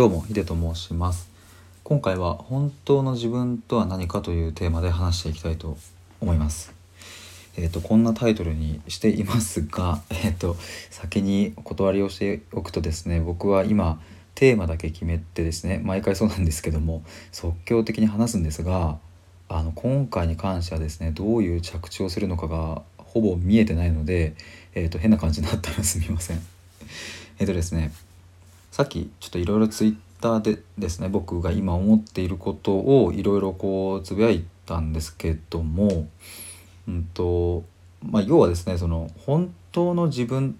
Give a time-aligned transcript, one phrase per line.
[0.00, 1.28] どうもヒデと申します
[1.84, 5.76] 今回は本当の自分とは何かというテーマで話していきたいと
[6.22, 6.72] 思います
[7.58, 10.56] えっ、ー、とこんなタイトルにしていますが えっ、ー、と
[10.88, 14.00] 先にお断りをしておくとですね僕は今
[14.34, 18.96] テーマだけ決めてですね毎回そうなんですけども即興的に話すんですが
[19.50, 24.34] あの今回に関してはですねどういう着地をするのかがほぼ見えてないので、
[24.74, 26.40] えーと、変な感じになったらすみません。
[27.38, 27.92] えっ、とですね
[28.80, 36.08] さっきちょっといろいろツイッターでですね僕が今思っていることをいろいろこうつぶやいたんですけども、
[36.88, 37.62] うんと
[38.02, 40.58] まあ、要はですねその本当の自分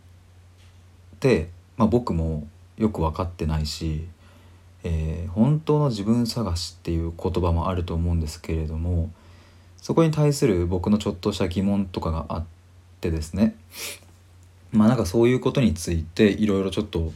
[1.16, 4.06] って、まあ、僕もよく分かってないし、
[4.84, 9.10] えー、本当の自分探しっていう言葉もあると思うんですけれども
[9.78, 12.44] そこに対する僕のちょっとした疑問とかがあっ
[13.00, 13.56] てですね
[14.72, 17.14] まあなんかそういうことについていろいろちょっと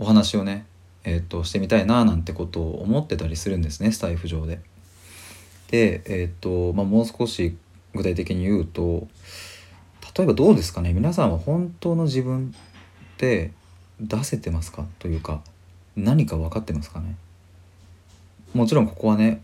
[0.00, 0.64] お話をね、
[1.02, 4.60] えー、としてみたいななんてことを思ってたりするんですねスタイフ上で。
[5.70, 7.56] で、えーとまあ、もう少し
[7.94, 9.08] 具体的に言うと
[10.16, 13.50] 例えばどうですかね皆さんは本当の自分って
[14.00, 14.86] 出せてますか？
[15.00, 15.42] というか
[15.96, 17.16] 何か分かってますかね？
[18.54, 19.42] もちろんここはね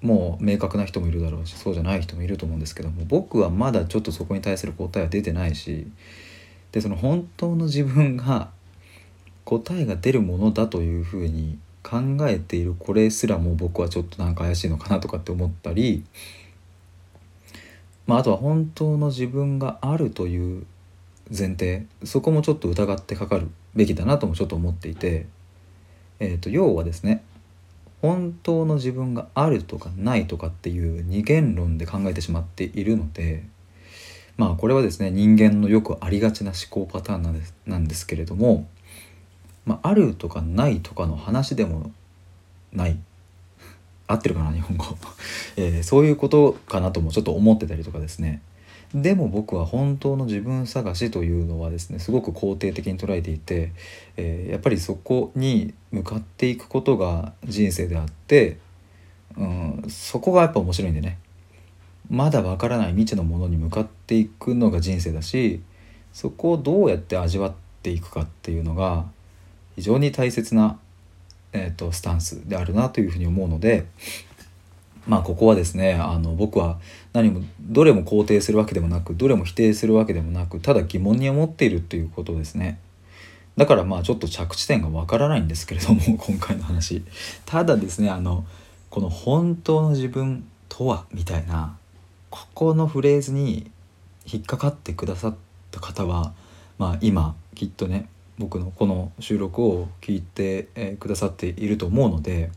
[0.00, 5.86] もう明確な人もいるだろうしそうじゃない人もいると思うんですけども僕はまだちょっとそこに対する答えは出てないし
[6.72, 8.50] でその本当の自分が
[9.44, 11.98] 答えが出るものだというふうに考
[12.28, 16.04] えているこれすらも僕はちょっとなんか怪しいのかなとかって思ったり、
[18.06, 20.66] まあ、あとは本当の自分があるという
[21.36, 25.26] 前提そこもちょっと疑ってかかるべきだなともちょっと思っていて、
[26.20, 27.24] えー、と要はですね
[28.00, 33.44] 本当の自分があるとかないとかっていう二元論で考えてしまっているので
[34.36, 38.68] まあこれはですね人間のよくありがちな思考パターンなんですなんですけれども
[39.64, 41.92] まあ、あるとかないとかの話でも
[42.72, 42.98] ない。
[44.08, 44.84] 合ってるかな日本語、
[45.56, 48.42] えー、そういうことかなともちょっと思ってたりとかですね。
[48.94, 53.72] でも僕は本当の自分探しというのはですねすごく肯定的に捉えていて、
[54.18, 58.58] えー、やっぱりそこに向かっていくことが人生であって、
[59.38, 61.18] うん、そこがやっぱ面白いんでね。
[62.10, 65.62] まだわからない未知のものに向かっていくのが人生だし
[66.12, 69.06] そこをどうやって味わっていくかっていうのが
[69.76, 70.78] 非常に大切な、
[71.52, 73.86] えーと、スタンスであるなというふうに思うので
[75.06, 76.78] まあここはですねあの僕は
[77.12, 82.78] 何もどれも肯定するわけでもなくどれも否定するわけでもなくただ疑問に思っているということですね。
[83.56, 87.04] だからまあちょっと着地点がわからないんですけれども 今回の話
[87.44, 88.46] ただですねあの
[88.88, 91.76] この本当の自分とはみたいな
[92.30, 93.70] ここのフレーズに
[94.24, 95.34] 引っかかってくださっ
[95.70, 96.32] た方は
[96.78, 98.08] まあ今きっとね
[98.42, 102.50] 僕のこの収録を聞いて、えくださっていると思うので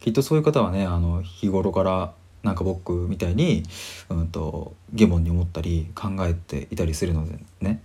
[0.00, 3.64] きっとそういう方はねあの日頃からなんか僕みたいに、
[4.08, 7.82] うんと、疑問に思ったり考えていたりするのでね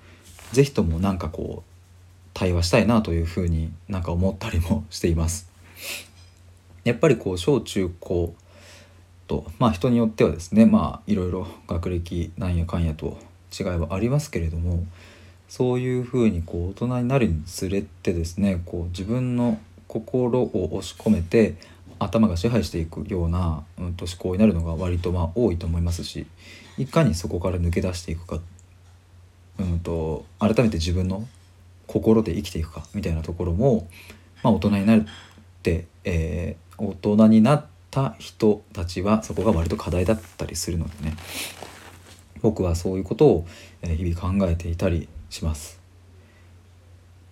[0.54, 5.50] 是非ともなんかこう対話したいなというふうになんか思ったりも しています。
[6.86, 8.34] やっぱりこう小中高
[9.28, 13.18] とまあ人によってはですねまあいろいろ学歴なんやかんやと
[13.58, 14.86] 違いはありますけれども
[15.50, 21.56] そういうふうにこう大人になるにつれてですねこう自分の心を押し込めて
[21.98, 26.28] 頭が支配していくような、うん、と思考になるのが割とまあ多いと思いますし
[26.78, 28.40] いかにそこから抜け出していくか、
[29.60, 31.28] うんと、改めて自分の
[31.88, 33.90] 心で生きていくかみたいなところも、
[34.44, 35.06] まあ、大人になるっ
[35.64, 41.18] て、えー、大人になった人たちはそこが割と課題だったりするのでね
[42.42, 43.48] 僕はそういうことを
[43.84, 45.80] 日々考えていたりします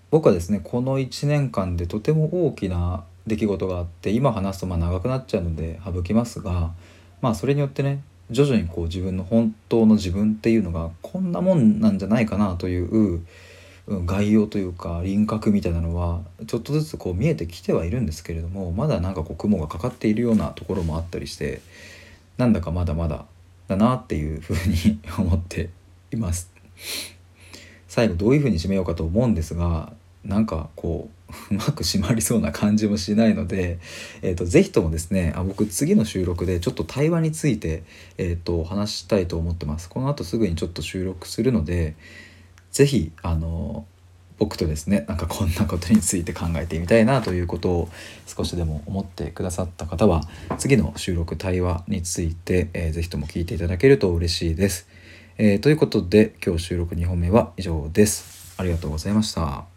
[0.09, 6.71] 僕はですねこの1年間でとても大きな出来事があって今話すとまあ長くなっちゃうので省きますが
[7.21, 13.25] まあそれによってね徐々にこう自分の本当の自分っていうのがこんなもんなんじゃないかなという
[13.87, 21.61] 概要というか輪郭みたいなのはちょっとずつこう見えてきてはいるんですけれどもまだなんかこう雲がかかっているようなところもあったりして
[22.37, 23.25] なんだかまだまだ
[23.67, 25.69] だなっていうふうに思って
[26.11, 26.51] います。
[27.97, 29.91] 最後どういうふうに締めようかと思うんですが
[30.23, 33.79] なんかこう うまく締まりそうな感じもしないので、
[34.21, 37.81] えーと、ぜひともですねあ僕次の収録でちょっと対話について、
[38.19, 41.95] えーと、話したいと思ってますこの後すぐにちょっと収録するので
[42.71, 43.87] 是非あの
[44.37, 47.89] 僕とですねなんかこんなことについて考えてみたいなということを
[48.27, 50.21] 少しでも思ってくださった方は
[50.59, 54.87] 次の収録対話について、えー、ぜひとも聞いていただけると嬉しいです。
[55.39, 58.55] えー、ということで今日収録2本目は以上です。
[58.57, 59.76] ありがとうございました。